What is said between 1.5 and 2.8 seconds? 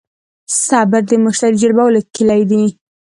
جلبولو کیلي ده.